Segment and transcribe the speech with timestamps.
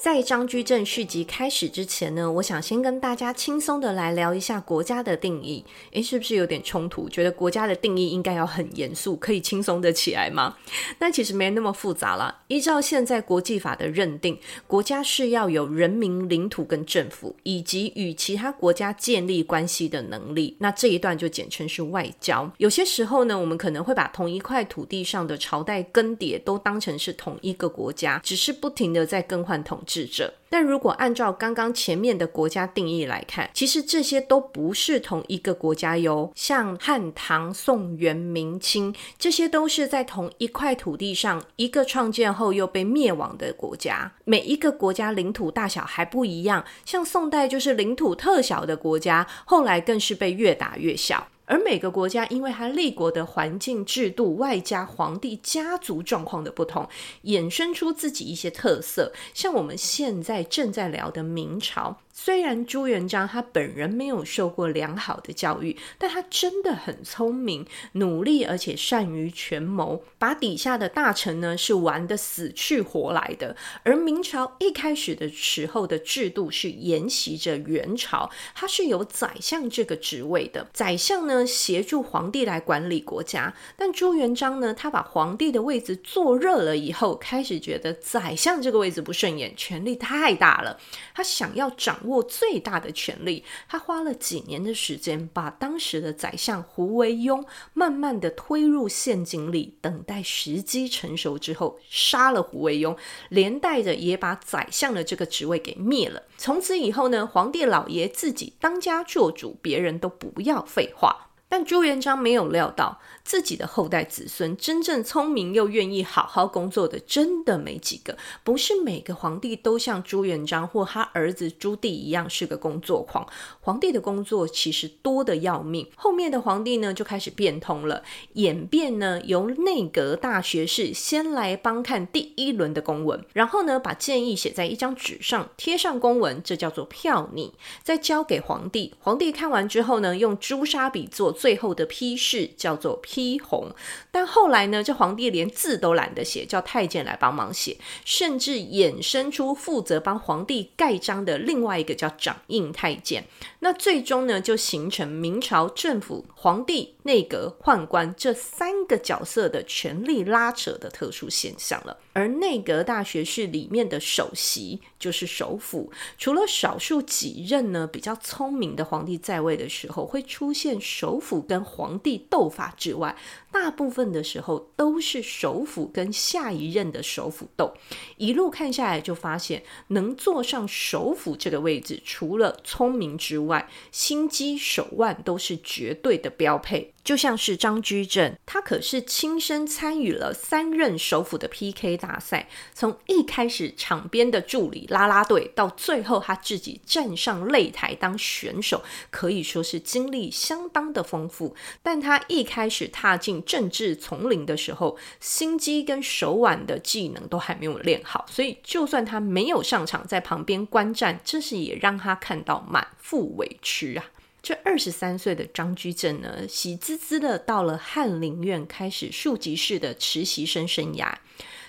[0.00, 5.64] 在张居正续集开始之前呢，我想先跟大家轻松的来聊一下国家的定义。
[5.90, 7.08] 诶，是不是有点冲突？
[7.08, 10.56] 觉得国家的定义应该要很严肃，可以轻松的起来吗？
[11.00, 12.42] 但其实没那么复杂啦。
[12.46, 14.38] 依照现在国际法的认定，
[14.68, 20.56] 国家是要有人民、领土跟政府，以及与其他国家建立关系的能力。
[20.60, 22.48] 那这一段就简称是外交。
[22.58, 36.30] 有些时候呢，我们可能会把同一块土地上的朝代更迭都当成是同一个国家，只是不停的在更换统治者，但如果按照刚刚前面的国家定义来看，其实这些都不是同一个国家哟。
[36.34, 44.12] 像汉、唐、宋、元、明、清，这些都是在同一块土地上一个创建后又被灭亡的国家。
[44.26, 51.28] 每一个国家领土大小还不一样，像宋代就是领土特小的国家，后来更是被越打越小。
[51.48, 56.88] 而每个国家因为它立国的环境、制度，外加皇帝家族状况的不同，
[57.24, 59.12] 衍生出自己一些特色。
[59.32, 61.96] 像我们现在正在聊的明朝。
[62.20, 73.56] 虽然朱元璋他本人没有受过良好的教育，但他真的很聪明、努力，而且善于权谋，把底下的大臣呢是玩得死去活来的。
[73.84, 80.66] 而明朝一开始的时候的制度是沿袭着元朝，他是有宰相这个职位的。
[80.72, 90.80] 宰相呢协助皇帝来管理国家，但朱元璋呢，他把皇帝的位子坐热了以后，开始觉得宰相这个位子不顺眼，权力太大了，
[91.14, 91.96] 他想要掌。
[92.08, 102.96] 握最大的权力，他花了几年的时间，把当时的宰相胡惟庸慢慢的推入陷阱里，等待时机成熟之后，杀了胡惟庸，
[103.28, 106.22] 连带着也把宰相的这个职位给灭了。
[106.36, 111.27] 从此以后呢，皇帝老爷自己当家做主，别人都不要废话。
[111.50, 118.18] 但朱元璋没有料到，自己的后代子孙真正聪明又愿意好好工作的，真的没几个。
[118.44, 123.26] 不是每个皇帝都像朱元璋或他儿子朱棣一样是个工作狂。
[123.62, 125.88] 皇帝的工作其实多得要命。
[125.96, 128.02] 后面的皇帝呢，就开始变通了，
[128.34, 138.92] 演变呢，由内阁大学士先来帮看第一轮的公文，然后呢，把建议写在一张纸上，贴上公文，这叫做票拟，再交给皇帝。
[139.00, 141.37] 皇帝看完之后呢，用朱砂笔做。
[141.38, 143.70] 最后的批示叫做批红，
[144.10, 153.24] 但后来呢，这皇帝连字都懒得写，叫太监来帮忙写，甚至衍生出负责帮皇帝盖章的另外一个叫掌印太监。
[153.60, 161.96] 那最终呢，就形成明朝政府、皇帝、内阁、宦官这三个角色的权力拉扯的特殊现象了。
[162.12, 173.16] 而内阁大学士里面的首席就是首辅，除了少数几任呢比较聪明的皇帝在位的时候会出现首辅跟皇帝斗法之外，
[173.50, 177.72] 大部分的时候都是首辅跟下一任的首辅斗。
[178.18, 186.92] 一路看下来就发现，能坐上首辅这个位置，除了聪明之外，心机手腕都是绝对的标配。
[187.08, 201.56] 就像是张居正，他可是亲身参与了三任首辅的 PK 大赛，从一开始场边的助理拉拉队，到最后他自己站上擂台当选手，可以说是经历相当的丰富。
[201.82, 214.04] 但他一开始踏进政治丛林的时候，心机跟手腕的技能都还没有练好，所以就算他没有上场，在旁边观战，这是也让他看到满腹委屈啊。
[214.40, 221.12] 这二十三岁的张居正呢，喜滋滋的到了翰林院，开始庶吉士的实习生生涯。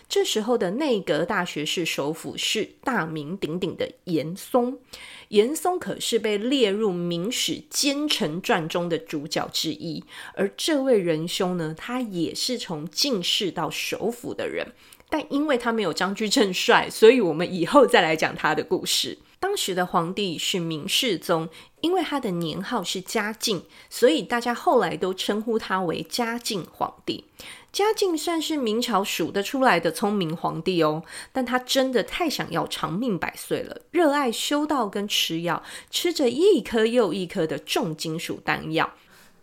[0.07, 4.80] 这时候的内阁大学士首辅是大名鼎鼎的严嵩，
[5.28, 10.03] 严嵩可是被列入《明史奸臣传》中的主角之一。
[10.34, 14.74] 而这位仁兄呢，他也是从进士到首辅的人，
[15.09, 19.19] 但因为他没有张居正帅，所以我们以后再来讲他的故事。
[19.50, 21.50] 当时的皇帝是明世宗，
[21.81, 27.25] 因为他的年号是嘉靖，所以大家后来都称呼他为嘉靖皇帝。
[27.74, 31.01] 嘉靖算是明朝数得出来的聪明皇帝哦，
[31.34, 38.92] 但他真的太想要长命百岁了，热爱修道跟吃药，吃着一颗又一颗的重金属丹药。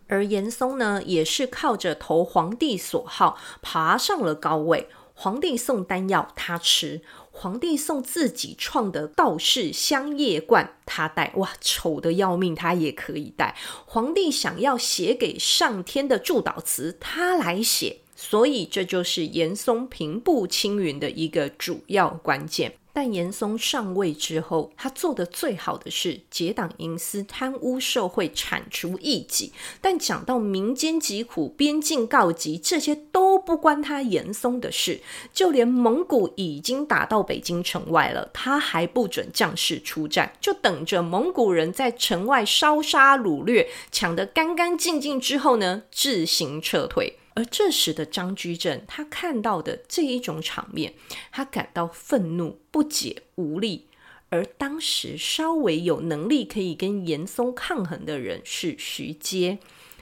[0.07, 4.87] 而严嵩呢，也是靠着投皇帝所好，爬上了高位。
[5.19, 7.01] 皇帝送丹药，他吃；
[7.39, 11.31] 皇帝送自己创的道士香叶罐，他戴。
[11.35, 13.55] 哇，丑的要命，他也可以戴。
[13.85, 17.97] 皇帝想要写给上天的祝祷词，他来写。
[18.15, 22.73] 所以这就是严嵩平步青云的一个主要关键。
[22.97, 29.53] 但严嵩上位之后，他做的最好的是结党营私、贪污受贿、铲除异己。
[29.79, 34.99] 但讲到民间疾苦、边境告急，这些都不关他严嵩的事。
[35.31, 47.19] 就连蒙古已经打到北京城外了，他还不准将士出战，就等着蒙古人在城外烧杀掳掠，抢得干干净净之后呢，自行撤退。
[47.37, 50.95] 而这时的张居正，他看到的这一种场面，
[51.31, 53.85] 他感到愤怒、不解、无力。
[54.29, 59.59] 而当时稍微有能力可以跟严嵩抗衡的人是徐阶。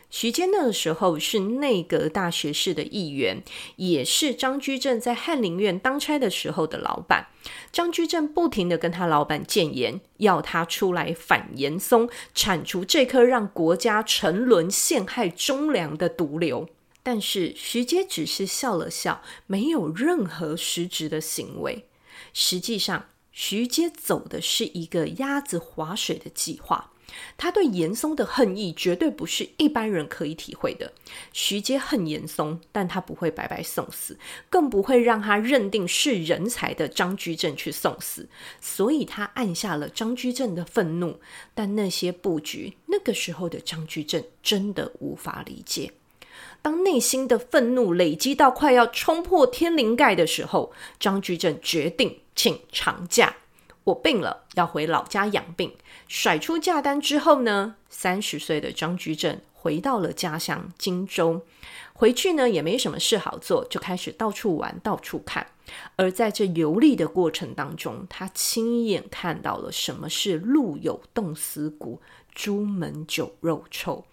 [0.09, 3.43] 徐阶那个时候是内阁大学士的一员，
[3.75, 7.27] 也是张居正在翰林院当差的时候的老板。
[7.73, 16.69] 张居正不停地跟他老板谏言，要他出来反严嵩，铲除这颗让国家沉沦、陷害忠良的毒瘤。
[17.05, 21.85] 但是徐阶只是笑了笑，没有任何实质的行为。
[22.33, 26.93] 实际上，徐阶走的是一个鸭子划水的计划。
[27.37, 30.91] 他对严嵩的恨意绝对不是一般人可以体会的。
[31.31, 34.17] 徐阶恨严嵩，但他不会白白送死，
[34.49, 38.27] 更不会让他认定是人才的张居正去送死。
[38.59, 41.19] 所以他按下了张居正的愤怒。
[41.53, 45.91] 但那些布局，那个时候的张居正真的无法理解。
[46.61, 53.35] 当内心的愤怒累积到快要冲破天灵盖的时候，张居正决定请长假。
[53.85, 55.71] 我病了，要回老家养病。
[56.07, 61.41] 甩出假单之后呢，三十岁的张居正回到了家乡荆州。
[61.93, 65.45] 回去呢，也没什么事好做，就开始到处玩，到处看。
[65.95, 72.01] 而在这游历的过程当中，他亲眼看到了什么是路有冻死骨，
[72.33, 74.03] 朱门酒肉臭。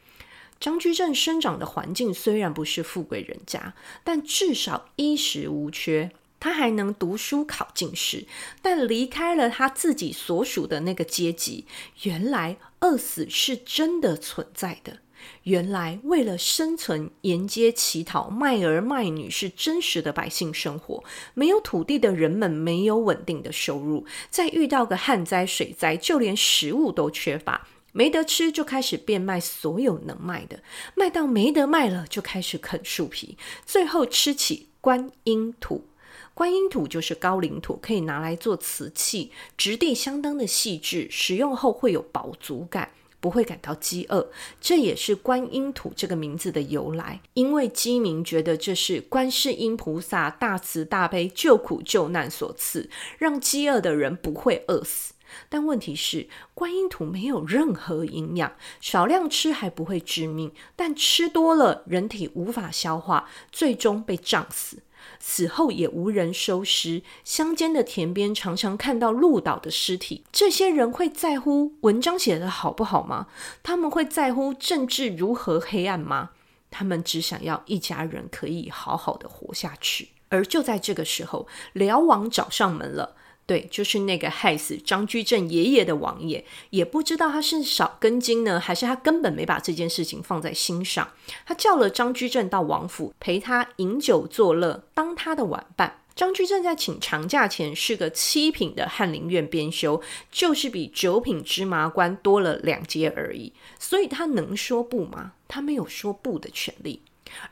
[0.62, 3.74] 张居正生长的环境虽然不是富贵人家，
[4.04, 8.26] 但至少衣食无缺，他还能读书考进士。
[8.62, 11.66] 但离开了他自己所属的那个阶级，
[12.04, 14.98] 原来饿死是真的存在的。
[15.42, 21.02] 原来为了生存，沿街乞讨、卖儿卖女是真实的百姓生活。
[21.34, 27.66] 没有土地的人们没有稳定的收入，再遇到个旱灾、水灾，就连食物都缺乏。
[27.92, 30.62] 没得吃，就开始变卖所有能卖的，
[30.94, 35.86] 卖到没得卖了，就开始啃树皮，最后吃起观音土。
[36.34, 42.90] 观音土就是高岭土，可以拿来做瓷器，质地相当的细致，使用后会有饱足感，
[43.20, 44.30] 不会感到饥饿。
[44.58, 55.11] 这也是观音土这个名字的由来，因为鸡民觉得这是观世音菩萨大慈大悲、救苦救难所赐，让饥饿的人不会饿死。
[55.48, 64.82] 但问题是，观音土没有任何营养，少量吃还不会致命，但吃多了，人体无法消化，最终被胀死。
[65.18, 70.24] 死后也无人收尸，乡间的田边常常看到鹿岛的尸体。
[70.30, 73.26] 这些人会在乎文章写得好不好吗？
[73.64, 76.30] 他们会在乎政治如何黑暗吗？
[76.70, 80.10] 他们只想要一家人可以好好的活下去。
[80.28, 83.16] 而就在这个时候，辽王找上门了。
[83.44, 91.08] 对，就是那个害死张居正爷爷的王爷，也不知道他是少根筋呢，还是他根本没把这件事情放在心上。
[91.44, 95.98] 他叫了张居正到王府，陪他饮酒作乐，当他的玩伴。
[96.14, 105.32] 张居正在请长假前是个七品的翰林院编修，就是比九品芝麻官多了两阶而已，所以他能说不吗？
[105.48, 107.00] 他没有说不的权利。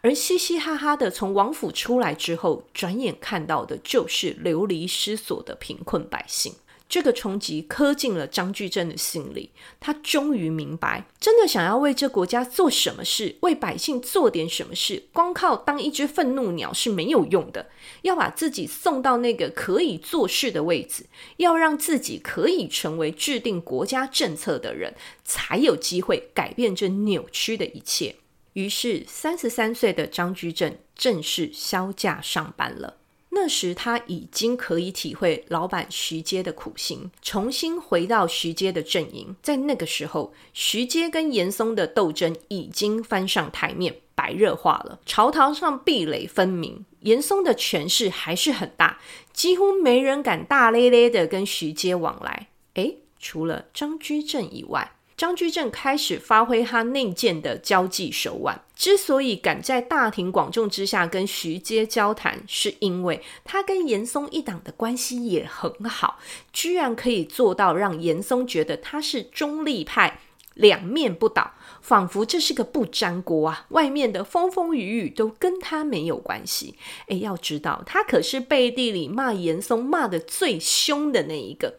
[0.00, 6.54] 而嘻嘻哈哈的从王府出来之后，转眼看到的就是流离失所的贫困百姓。
[6.88, 17.70] 这个冲击磕进了张居正的心里，他终于明白，真的想要为这国家做什么事，为百姓做点什么事，光靠当一只愤怒鸟是没有用的。
[18.02, 21.06] 要把自己送到那个可以做事的位置，
[21.36, 24.92] 要让自己可以成为制定国家政策的人，
[25.24, 28.16] 才有机会改变这扭曲的一切。
[28.54, 32.96] 于是，三十三岁的张居正正式销假上班了。
[33.32, 39.36] 那时，他已经可以体会老板徐阶的苦心，重新回到徐阶的阵营。
[39.40, 44.98] 在那个时候，徐阶跟严嵩的斗争已经翻上台面，白热化了。
[45.06, 48.98] 朝堂上壁垒分明，严嵩的权势还是很大，
[49.32, 52.48] 几乎没人敢大咧咧的跟徐阶往来。
[52.74, 54.96] 诶，除了张居正以外。
[55.20, 58.58] 张居正开始发挥他内建的交际手腕。
[58.74, 66.18] 之所以敢在大庭广众之下跟徐阶交谈，是因为他跟严嵩一党的关系也很好，
[66.54, 70.20] 居然可以做到让严嵩觉得他是中立派，
[70.54, 73.66] 两面不倒，仿佛这是个不粘锅啊！
[73.68, 76.76] 外面的风风雨雨都跟他没有关系。
[77.08, 81.74] 诶，要知道，他可是背地里骂严嵩骂得最凶的那一个。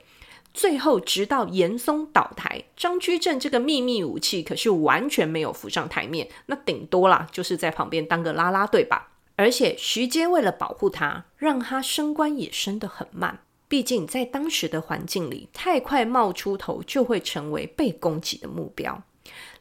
[0.54, 9.12] 最后，直到严嵩倒台，张居正这个秘密武器可是完全没有浮上台面，那顶多啦，就是在旁边当个拉拉队吧。
[9.38, 13.40] 而且徐阶为了保护他，让他升官也升得很慢。
[13.68, 19.02] 毕竟在当时的环境里，太快冒出头就会成为被攻击的目标。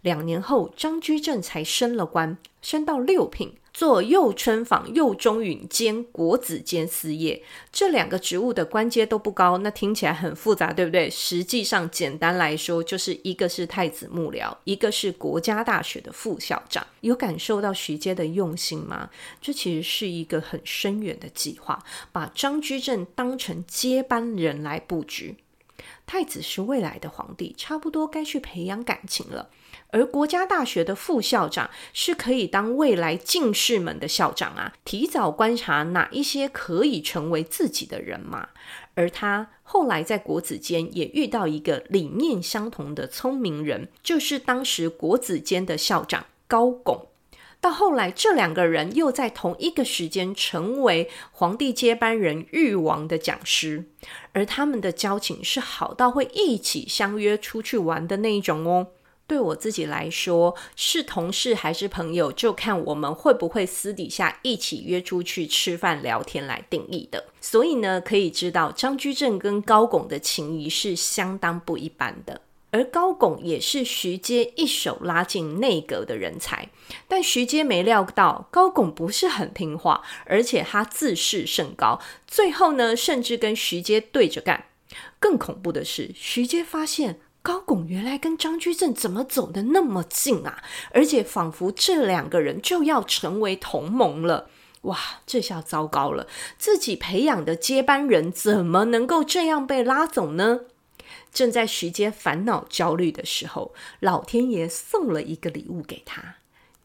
[0.03, 3.55] 两年后，张居正才升了官，升到六品。
[3.73, 7.41] 做右春坊、右中允兼国子监司业，
[7.71, 11.09] 这两个职务的官阶都不高，那听起来很复杂，对不对？
[11.09, 16.85] 实际上，简单来说，就是一个是太子幕僚，一个是国家大学的副校长。
[17.03, 19.09] 有感受到徐阶的用心吗？
[19.41, 21.81] 这其实是一个很深远的计划，
[22.11, 25.37] 把张居正当成接班人来布局。
[26.05, 29.49] 太子是未来的皇帝，差不多该去培养感情了。
[29.93, 38.49] 而国家大学的副校长是可以当未来进士们的校长啊，提早观察哪一些可以成为自己的人马。
[38.95, 47.07] 而他后来在国子监也遇到一个理念相同的聪明人，就是当时国子监的校长高拱。
[47.61, 53.85] 到后来，这两个人又在同一个时间成为皇帝接班人裕王的讲师，
[54.33, 58.89] 而他们的交情是好到会一起相约出去玩的那一种哦。
[59.31, 67.27] 对我自己来说，是同事还是朋友，就看我们会不会私底下一起约出去吃饭聊天来定义的。
[67.41, 72.41] 所以呢，可以知道张居正跟高拱的情谊是相当不一般的。
[72.73, 76.69] 而高拱也是徐阶一手拉进内阁的人才，
[77.07, 84.65] 但徐阶没料到高拱不是很听话，而且他自视甚高，最后呢，甚至跟徐阶对着干。
[85.21, 87.21] 更恐怖的是，徐阶发现。
[87.43, 90.63] 高拱原来跟张居正怎么走得那么近啊？
[90.93, 94.51] 而且仿佛这两个人就要成为同盟了。
[94.83, 96.27] 哇，这下糟糕了！
[96.59, 100.61] 自己培养的接班人怎么能够这样被拉走呢？
[101.33, 106.37] 正在徐阶烦恼焦虑的时候，老天爷送了一个礼物给他。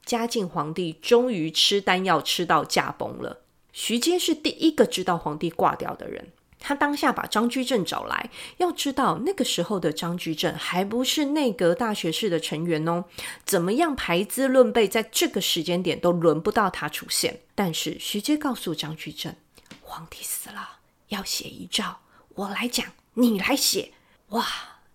[0.05, 3.41] 嘉靖皇帝终于吃丹药吃到驾崩了。
[3.71, 6.29] 徐阶是第一个知道皇帝挂掉的人。
[6.59, 13.05] 他当下把张居正找来，要知道那个时候的张居正还不是内阁大学士的成员哦，
[13.45, 17.41] 怎么样排资论辈，在这个时间点都轮不到他出现。
[17.53, 19.35] 但是徐阶告诉张居正，
[19.81, 20.77] 皇帝死了，
[21.09, 21.97] 要写遗诏，
[22.33, 23.91] 我来讲，你来写。
[24.29, 24.45] 哇，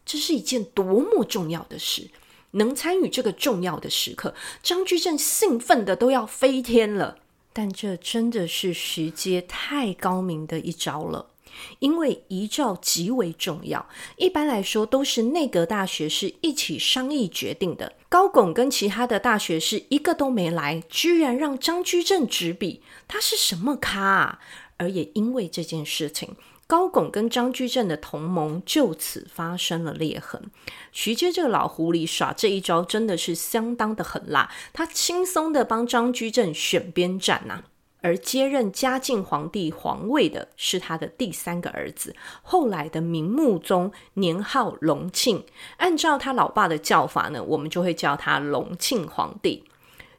[0.05, 2.11] 这是一件多么重要的事！
[2.52, 7.19] 能参与这个重要的时刻，张居正兴奋的都要飞天了。
[7.52, 11.30] 但这真的是徐阶太高明的一招了。
[11.79, 13.87] 因为遗诏极为重要，
[14.17, 17.93] 一般来说都是内阁大学士一起商议决定的。
[18.09, 24.38] 高拱跟其他的大学士一个都没来，居然让张居正执笔，他是什么咖啊？
[24.79, 26.35] 而也因为这件事情，
[26.67, 30.50] 高拱跟张居正的同盟就此发生了裂痕。
[30.90, 37.62] 徐阶这个老狐狸耍这一招真的是相当的狠辣，他轻松的帮张居正选边站呐、
[38.02, 45.45] 而接任嘉靖皇帝皇位的是他的第三个儿子，后来的明穆宗，年号隆庆。
[45.76, 49.64] 按照他老爸的叫法呢，我们就会叫他隆庆皇帝。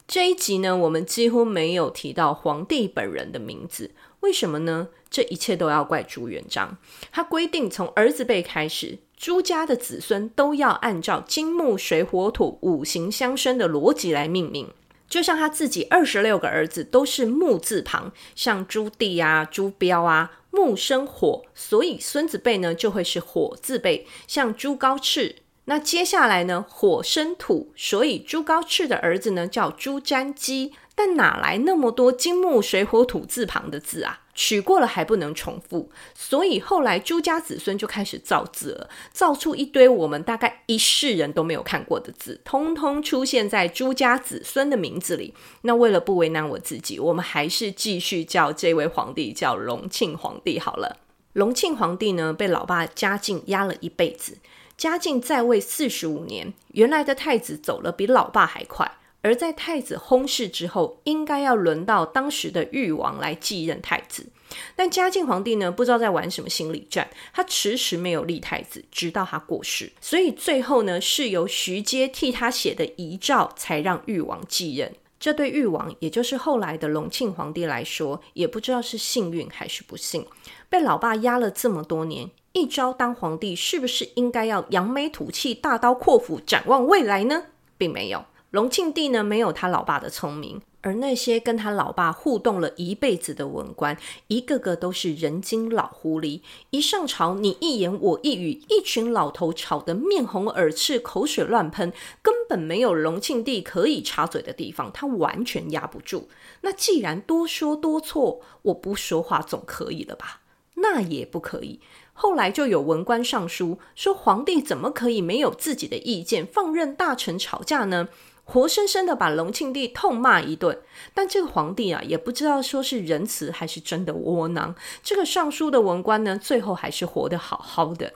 [0.08, 4.90] 这一集呢，我们几乎没有提到皇帝本人的名字，为什么呢？
[5.10, 6.78] 这一切都要怪朱元璋。
[7.12, 14.70] 他规定从儿子辈开始，朱家的子孙都要按照金木水火土五行相生的逻辑来命名。
[15.12, 24.08] 就像他自己二十六个儿子都是木字旁，像朱棣啊、朱标啊，木生火，所以孙子辈呢就会是火字辈。
[24.26, 30.72] 像朱高炽，那接下来呢火生土，所以朱高炽的儿子呢叫朱瞻基。
[30.96, 34.22] 但哪来那么多金木水火土字旁的字啊？
[34.44, 45.36] 取过了还不能重复，所以后来朱家子孙就开始造字了，造出一堆我们大概一世人都没有看过的字，通通出现在朱家子孙的名字里。
[45.62, 50.98] 那为了不为难我自己，我们还是继续叫这位皇帝叫隆庆皇帝好了。
[51.34, 54.40] 隆庆皇帝呢，被老爸嘉靖压了一辈子，
[54.76, 58.92] 嘉靖在位四十五年，原来的太子走了比老爸还快。
[59.22, 64.28] 而在太子薨逝之后，应该要轮到当时的裕王来继任太子。
[64.76, 69.92] 但嘉靖皇帝呢，不知道在玩什么心理战，他迟迟没有立太子，直到他过世。
[70.02, 74.94] 所以最后呢，是由徐阶替他写的遗诏，才让裕王继任。
[75.20, 80.26] 这对裕王，也就是后来的隆庆皇帝来说，也不知道是幸运还是不幸，
[80.68, 87.44] 被老爸压了这么多年，一朝当皇帝，是不是应该要扬眉吐气、大刀阔斧、展望未来呢？
[87.78, 88.26] 并没有。
[88.52, 90.62] 隆庆帝呢，没有他老爸的聪明。
[90.84, 93.96] 而那些跟他老爸互动了一辈子的文官，
[94.28, 96.42] 一个个都是人精老狐狸。
[96.72, 101.94] 一上朝，你一言我一语，一群老头吵得面红耳赤，口水乱喷，
[102.24, 106.28] 根本没有隆庆帝可以插嘴的地方，他完全压不住。
[106.62, 110.42] 那既然多说多错，我不说话总可以了吧？
[110.78, 111.80] 那也不可以。
[112.14, 118.10] 后来就有文官上书说，皇帝怎么可以没有自己的意见，放任大臣吵架呢？
[118.52, 120.78] 活生生的把隆庆帝痛骂一顿，
[121.14, 124.76] 但这个皇帝啊，也不知道说是仁慈还是真的窝囊。
[125.02, 128.12] 这个尚书的文官呢，最后还是活得好好的。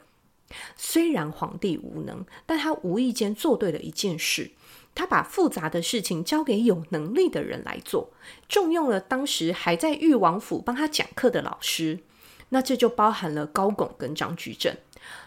[0.75, 4.51] 虽然皇帝无能，但他无意间做对了一件事，
[4.93, 8.09] 他把复杂的事情交给有能力的人来做，
[8.49, 11.99] 重用了当时还在裕王府帮他讲课的老师。
[12.49, 14.75] 那这就包含了高拱跟张居正。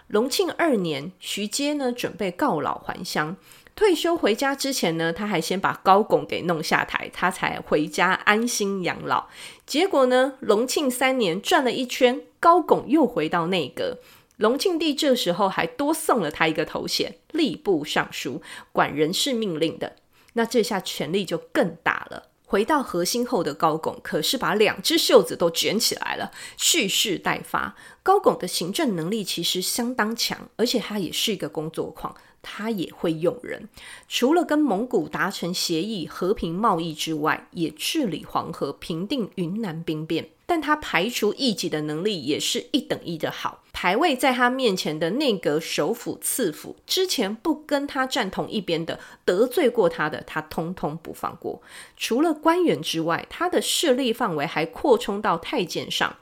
[0.08, 3.36] 隆庆二年，徐阶呢准备告老还乡。
[3.78, 9.28] 退休回家之前呢，他还先把高拱给弄下台，他才回家安心养老。
[9.64, 13.98] 结果呢，隆庆三年转了一圈，高拱又回到内阁。
[14.38, 18.42] 隆庆帝这时候还多送了他一个头衔——吏部尚书，
[18.72, 19.94] 管人事命令的。
[20.32, 22.24] 那这下权力就更大了。
[22.46, 27.76] 回到核心后的高拱，可是把两只袖子都卷起来了，蓄势待发。
[28.02, 32.12] 高拱的行政能力其实相当强，而且他也是一个工作狂。
[32.42, 33.68] 他也会用人，
[34.08, 40.30] 除了跟蒙古达成协议和平贸易之外，也治理黄河、平定云南兵变。
[40.46, 43.62] 但他排除异己的能力也是一等一的好。
[43.70, 51.60] 排位在他面前的内阁首辅、次辅，之前不跟他站同一边的、得罪过他的，他通通不放过。
[51.98, 56.16] 除了官员之外，他的势力范围还扩充到太监上。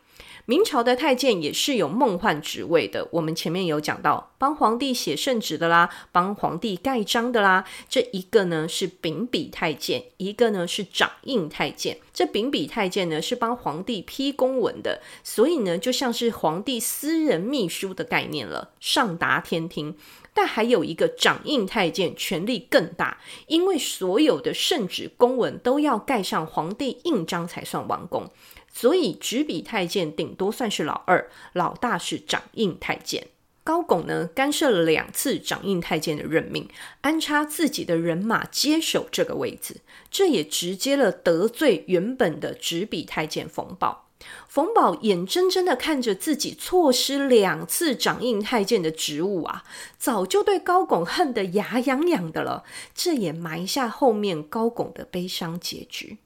[0.49, 7.65] 明朝的太监也是有梦幻职位的，我们前面有讲到，帮皇帝写圣旨的啦，帮皇帝盖章的啦。
[7.89, 11.99] 这一个呢是秉笔太监，一个呢是掌印太监。
[12.15, 19.97] 这秉笔太监呢是帮皇帝批公文的，所以呢就像是皇帝私人秘书的概念了，上达天听。
[20.33, 23.19] 但还有一个掌印太监，权力更大，
[23.49, 28.31] 因为所有的圣旨公文都要盖上皇帝印章才算完工。
[28.79, 33.29] 所以执笔太监顶多算是老二，老大是掌印太监。
[33.65, 36.69] 高拱呢，干涉了两次掌印太监的任命，
[37.01, 39.77] 安插自己的人马接手这个位置，
[40.11, 44.11] 这也直接了得罪原本的执笔太监冯保。
[44.47, 49.65] 冯保眼睁睁的看着自己错失两次掌印太监的职务啊，
[49.97, 52.63] 早就对高拱恨得牙痒痒的了。
[52.95, 56.19] 这也埋下后面高拱的悲伤结局。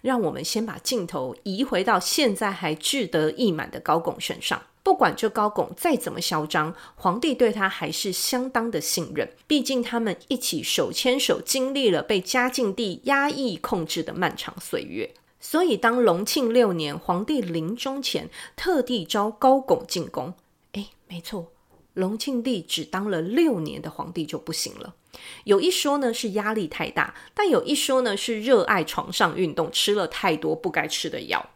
[0.00, 4.62] 让我们先把镜头移回到现在还志得意满的高拱身上。
[4.84, 9.30] 不管这高拱再怎么嚣张，皇帝对他还是相当的信任。
[9.46, 15.14] 毕竟他们一起手牵手经历了被嘉靖帝压抑控制的漫长岁月。
[15.38, 20.34] 所以当隆庆六年皇帝临终前，特地召高拱进宫。
[20.72, 21.52] 诶，没错，
[21.94, 24.94] 隆庆帝只当了六年的皇帝就不行了。
[25.44, 31.50] 有一说呢是压力太大，但有一说呢是热爱床上运动，吃了太多不该吃的药。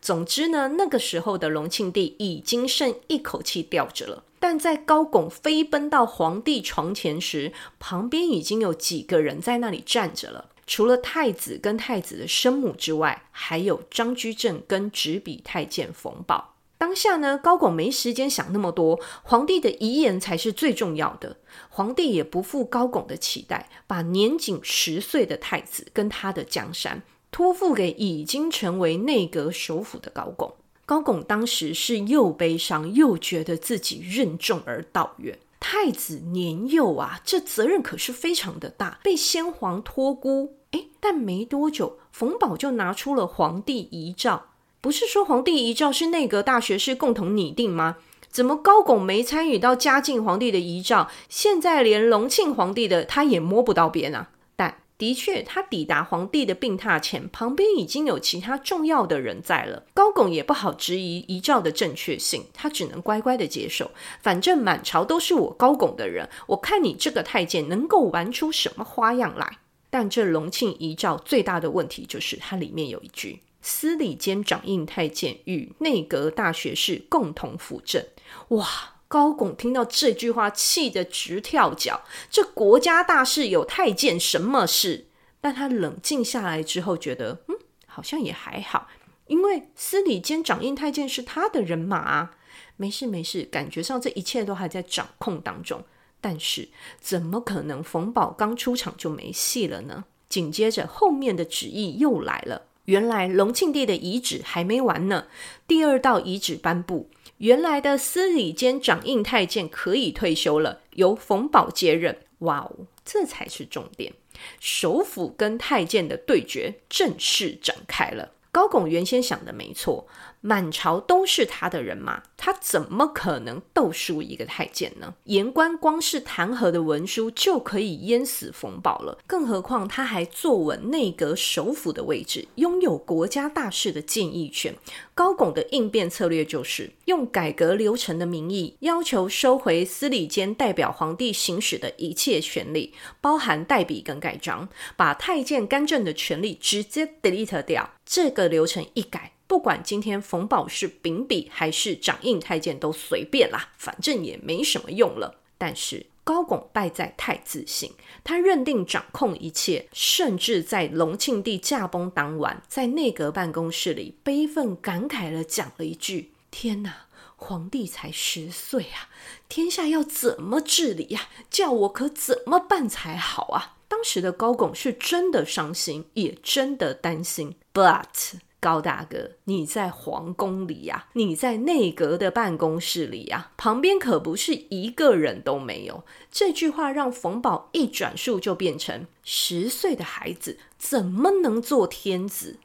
[0.00, 4.24] 总之呢，那个时候的隆庆帝已经剩一口气吊着了。
[4.38, 10.50] 但在高拱飞奔到皇帝床前时，旁边已经有几个人在那里站着了。
[10.66, 16.49] 除了太子跟太子的生母之外，还有张居正跟执笔太监冯保。
[16.80, 21.36] 当下呢，高拱没时间想那么多，皇帝的遗言才是最重要的。
[21.68, 30.54] 皇帝也不负高拱的期待，把年仅十岁的太子跟他的江山托付给已经成为内阁首辅的高拱。
[30.86, 35.38] 高拱当时是又悲伤又觉得自己任重而道远。
[35.60, 40.56] 太子年幼啊，这责任可是非常的大，被先皇托孤。
[40.70, 44.46] 诶，但没多久，冯保就拿出了皇帝遗诏。
[44.80, 47.98] 不是说皇帝遗诏是内阁大学士共同拟定吗？
[48.30, 51.08] 怎么高拱没参与到嘉靖皇帝的遗诏？
[51.28, 54.30] 现在连隆庆皇帝的他也摸不到边啊！
[54.56, 59.84] 但的确，他抵达皇帝的病榻前，旁边已经有其他重要的人在了。
[59.92, 63.90] 高拱也不好质疑遗诏的正确性，他只能乖乖的接受。
[64.22, 69.58] 反正满朝都是我高拱的人，我看你这个太监能够玩出什么花样来。
[69.90, 73.40] 但这隆庆遗诏最大的问题就是它里面有一句。
[73.60, 78.04] 司礼监掌印太监与内阁大学士共同辅政。
[78.48, 78.66] 哇！
[79.10, 82.02] 高拱听到这句话，气得直跳脚。
[82.30, 85.06] 这国家大事有太监什么事？
[85.40, 87.56] 但他冷静下来之后，觉得嗯，
[87.88, 88.86] 好像也还好，
[89.26, 92.36] 因为司礼监掌印太监是他的人马啊。
[92.76, 95.82] 没事没事，感觉上这一切都还在掌控当中。
[96.20, 96.68] 但是
[97.00, 100.04] 怎么可能冯保刚出场就没戏了呢？
[100.28, 102.68] 紧接着后面的旨意又来了。
[102.86, 105.26] 原来隆庆帝的遗旨还没完呢，
[105.66, 112.18] 第二道遗旨颁布，原来的司礼监掌印太监可以退休了，由冯保接任。
[112.38, 114.12] 哇哦，这才是重点，
[114.58, 118.32] 首辅跟太监的对决正式展开了。
[118.50, 120.08] 高拱原先想的没错。
[120.40, 125.14] 满朝都是他的人马，他怎么可能斗输一个太监呢？
[125.24, 134.74] 言官光是弹劾的文书就可以淹死冯保了，更何况他还坐稳内阁首辅的位置，拥有国家大事的建议权。
[135.14, 147.90] 高拱的应变策略就是用改革流程的名义，要求收回司礼监代表皇帝行使的一切权利，包含代笔跟盖章，把太监干政的权利直接 delete 掉。
[148.06, 149.32] 这个流程一改。
[149.50, 155.40] 不管今天冯宝是秉笔还是掌印太监都随便啦，反正也没什么用了。
[155.58, 169.10] 但是高拱败在太自信，他认定掌控一切，甚至在隆庆帝驾崩当晚，在内阁办公室里悲愤感慨地讲了一句：“天哪，皇帝才十岁啊，
[169.48, 171.22] 天下要怎么治理呀？
[171.50, 178.34] 叫我可怎么办才好啊？”当时的高拱是真的伤心，也真的担心，but。
[178.60, 186.04] 高大哥，你在皇宫里呀、你在内阁的办公室里呀、旁边可不是一个人都没有。
[186.30, 192.58] 这句话让冯保一转述就变成：十岁的孩子怎么能做天子？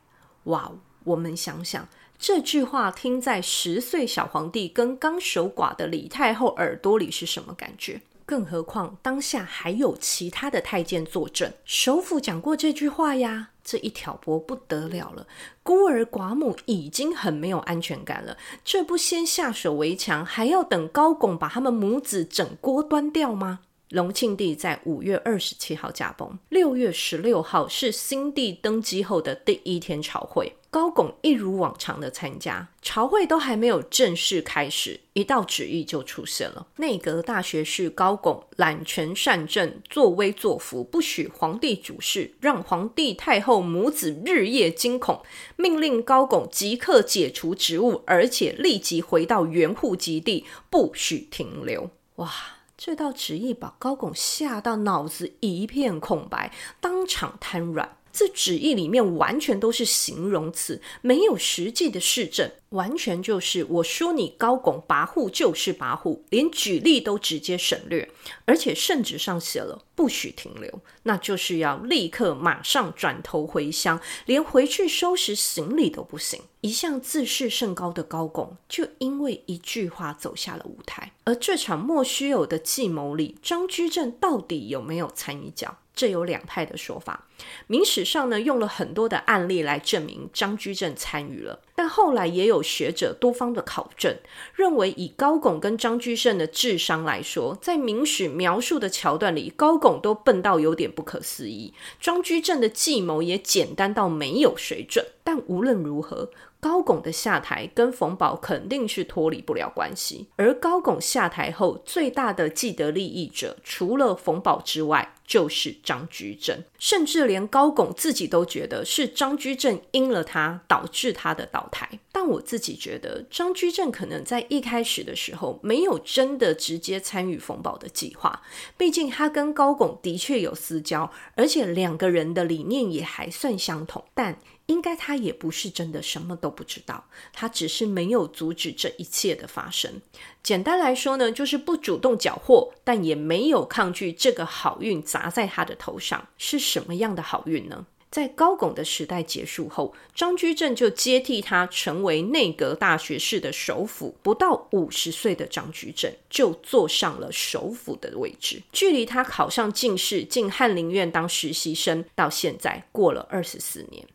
[0.44, 0.74] 哇！
[1.06, 8.02] 我们想想，这句话听在十岁小皇帝跟刚守寡的李太后耳朵里是什么感觉？
[8.26, 13.52] 更何况当下还有其他的太监坐镇，首辅讲过这句话呀。
[13.66, 15.26] 这一挑拨不得了了，
[15.64, 23.62] 孤儿寡母已经很没有安全感了，这不先下手为强，还要等高拱把他们母子整锅端掉吗？
[23.90, 30.54] 隆庆帝在五月二十七号驾崩，六月十六号是新帝登基后的第一天朝会。
[30.72, 45.22] 高拱一如往常的参加朝会，都还没有正式开始，一道旨意就出现了：内阁大学士高拱揽权擅政，作威作福，不许皇帝主事，让皇帝太后母子日夜惊恐，
[45.56, 51.90] 命令高拱即刻解除职务，而且立即回到原户籍地，不许停留。
[52.16, 52.30] 哇，
[52.78, 57.98] 这道旨意把高拱吓到脑子一片空白，当场瘫软。
[58.18, 62.50] 这旨意里面完全都是形容词，没有实际的事证。
[62.70, 68.10] 完全就是我说你高拱跋扈就是跋扈，连举例都直接省略，
[68.46, 76.42] 而且圣旨上写了不许停留，那就是要立刻马上转头回乡，连回去收拾行李都不行。
[76.62, 81.14] 一向自视甚高的高拱，就因为一句话走下了舞台。
[81.24, 85.54] 而这场莫须有的计谋里，张居正到底有没有参与？
[85.96, 87.26] 这有两派的说法。
[87.68, 94.16] 明史上呢，用了很多的案例来证明张居正参与了，但后来也有学者多方的考证，
[94.56, 105.06] 认为以高拱跟张居正的智商来说，在明史描述的桥段里，高拱都笨到有点不可思议，张居正的计谋也简单到没有水准。
[105.24, 106.30] 但无论如何，
[106.66, 110.26] 高拱的下台跟冯保肯定是脱离不了关系。
[110.36, 116.64] 而高拱下台后，最大的既得利益者，除了冯保之外，就是张居正。
[116.80, 121.88] 甚至连高拱自己都觉得是张居正阴了他，导致他的倒台。
[122.12, 128.42] 但我自己觉得，张居正可能在一开始的时候，没有真的直接参与冯保的计划。
[128.76, 134.04] 毕竟他跟高拱的确有私交，而且两个人的理念也还算相同。
[134.16, 140.02] 但应该他也不是真的什么都不知道，他只是没有阻止这一切的发生。
[140.42, 146.28] 简单来说呢，就是不主动缴获，但也没有抗拒这个好运砸在他的头上。
[146.38, 147.86] 是什么样的好运呢？
[148.12, 154.16] 在高拱的时代结束后，张居正就接替他成为内阁大学士的首辅。
[154.24, 164.08] 不到五十岁的张居正就坐上了首辅的位置，距离他考上进士进翰林院当实习生到现在过了二十四年。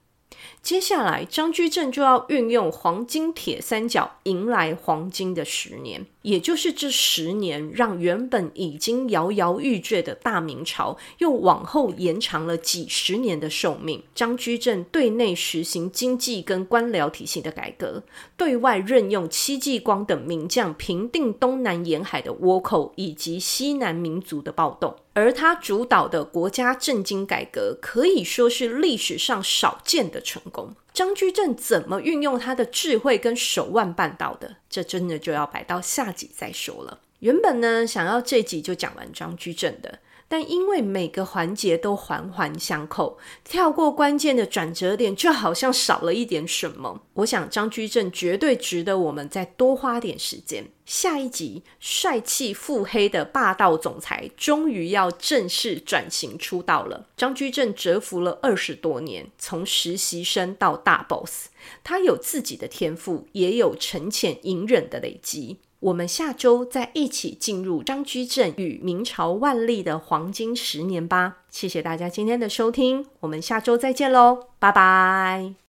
[0.63, 6.07] 接下来，张居正就要运用黄金铁三角，迎来黄金的十年。
[6.23, 14.03] 也就是这十年，让原本已经摇摇欲坠的大明朝，又往后延长了几十年的寿命。
[14.15, 18.03] 张居正对内实行经济跟官僚体系的改革，
[18.37, 24.95] 对外任用戚继光等名将，平定东南沿海的倭寇以及西南民族的暴动。
[25.21, 30.75] 而他主导的国家政经改革，可以说是历史上少见的成功。
[30.95, 34.57] 张居正怎么运用他的智慧跟手腕办到的？
[34.71, 37.01] 这真的就要摆到下集再说了。
[37.19, 39.99] 原本呢，想要这集就讲完张居正的。
[40.31, 47.03] 但因为每个环节都环环相扣，跳过关键的转折点，就好像少了一点什么。
[47.15, 50.69] 我想张居正绝对值得我们再多花点时间。
[50.87, 57.09] 下一集，帅气腹黑的霸道总裁终于要正式转型出道了。
[57.17, 61.49] 张居正蛰伏了二十多年，从实习生到大 boss，
[61.83, 65.59] 他有自己的天赋，也有沉潜隐忍的累积。
[65.81, 71.39] 我们下周再一起进入张居正与明朝万历的黄金十年吧。
[71.51, 75.60] 谢谢大家今天的收听，我们下周再见喽，拜拜。